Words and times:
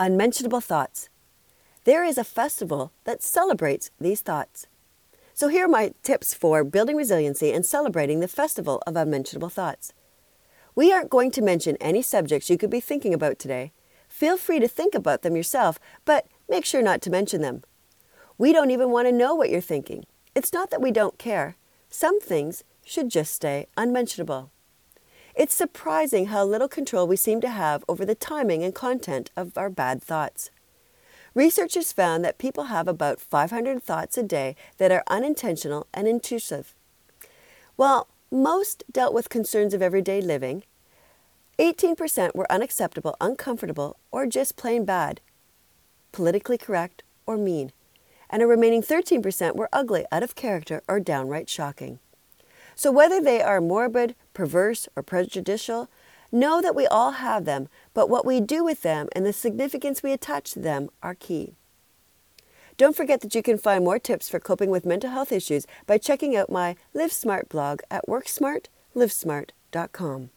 Unmentionable 0.00 0.60
thoughts. 0.60 1.08
There 1.82 2.04
is 2.04 2.18
a 2.18 2.22
festival 2.22 2.92
that 3.02 3.20
celebrates 3.20 3.90
these 4.00 4.20
thoughts. 4.20 4.68
So, 5.34 5.48
here 5.48 5.64
are 5.64 5.68
my 5.68 5.92
tips 6.04 6.34
for 6.34 6.62
building 6.62 6.94
resiliency 6.94 7.50
and 7.50 7.66
celebrating 7.66 8.20
the 8.20 8.28
festival 8.28 8.80
of 8.86 8.94
unmentionable 8.94 9.48
thoughts. 9.48 9.92
We 10.76 10.92
aren't 10.92 11.10
going 11.10 11.32
to 11.32 11.42
mention 11.42 11.76
any 11.80 12.00
subjects 12.00 12.48
you 12.48 12.56
could 12.56 12.70
be 12.70 12.78
thinking 12.78 13.12
about 13.12 13.40
today. 13.40 13.72
Feel 14.06 14.36
free 14.36 14.60
to 14.60 14.68
think 14.68 14.94
about 14.94 15.22
them 15.22 15.34
yourself, 15.34 15.80
but 16.04 16.28
make 16.48 16.64
sure 16.64 16.80
not 16.80 17.02
to 17.02 17.10
mention 17.10 17.40
them. 17.40 17.64
We 18.38 18.52
don't 18.52 18.70
even 18.70 18.90
want 18.90 19.08
to 19.08 19.12
know 19.12 19.34
what 19.34 19.50
you're 19.50 19.60
thinking. 19.60 20.04
It's 20.32 20.52
not 20.52 20.70
that 20.70 20.80
we 20.80 20.92
don't 20.92 21.18
care. 21.18 21.56
Some 21.90 22.20
things 22.20 22.62
should 22.84 23.08
just 23.10 23.34
stay 23.34 23.66
unmentionable. 23.76 24.52
It's 25.38 25.54
surprising 25.54 26.26
how 26.26 26.44
little 26.44 26.66
control 26.66 27.06
we 27.06 27.14
seem 27.14 27.40
to 27.42 27.48
have 27.48 27.84
over 27.88 28.04
the 28.04 28.16
timing 28.16 28.64
and 28.64 28.74
content 28.74 29.30
of 29.36 29.56
our 29.56 29.70
bad 29.70 30.02
thoughts. 30.02 30.50
Researchers 31.32 31.92
found 31.92 32.24
that 32.24 32.38
people 32.38 32.64
have 32.64 32.88
about 32.88 33.20
500 33.20 33.80
thoughts 33.80 34.18
a 34.18 34.24
day 34.24 34.56
that 34.78 34.90
are 34.90 35.04
unintentional 35.06 35.86
and 35.94 36.08
intrusive. 36.08 36.74
While 37.76 38.08
most 38.32 38.82
dealt 38.90 39.14
with 39.14 39.28
concerns 39.28 39.74
of 39.74 39.80
everyday 39.80 40.20
living, 40.20 40.64
18% 41.60 42.34
were 42.34 42.50
unacceptable, 42.50 43.14
uncomfortable, 43.20 43.96
or 44.10 44.26
just 44.26 44.56
plain 44.56 44.84
bad, 44.84 45.20
politically 46.10 46.58
correct, 46.58 47.04
or 47.26 47.36
mean, 47.36 47.70
and 48.28 48.42
a 48.42 48.46
remaining 48.48 48.82
13% 48.82 49.54
were 49.54 49.68
ugly, 49.72 50.04
out 50.10 50.24
of 50.24 50.34
character, 50.34 50.82
or 50.88 50.98
downright 50.98 51.48
shocking. 51.48 52.00
So, 52.78 52.90
whether 52.92 53.20
they 53.20 53.42
are 53.42 53.60
morbid, 53.60 54.14
perverse, 54.34 54.88
or 54.94 55.02
prejudicial, 55.02 55.90
know 56.30 56.62
that 56.62 56.76
we 56.76 56.86
all 56.86 57.10
have 57.10 57.44
them, 57.44 57.68
but 57.92 58.08
what 58.08 58.24
we 58.24 58.40
do 58.40 58.62
with 58.62 58.82
them 58.82 59.08
and 59.16 59.26
the 59.26 59.32
significance 59.32 60.00
we 60.00 60.12
attach 60.12 60.52
to 60.52 60.60
them 60.60 60.88
are 61.02 61.16
key. 61.16 61.56
Don't 62.76 62.94
forget 62.94 63.20
that 63.22 63.34
you 63.34 63.42
can 63.42 63.58
find 63.58 63.84
more 63.84 63.98
tips 63.98 64.28
for 64.28 64.38
coping 64.38 64.70
with 64.70 64.86
mental 64.86 65.10
health 65.10 65.32
issues 65.32 65.66
by 65.88 65.98
checking 65.98 66.36
out 66.36 66.52
my 66.52 66.76
Live 66.94 67.10
Smart 67.10 67.48
blog 67.48 67.80
at 67.90 68.06
worksmartlivesmart.com. 68.06 70.30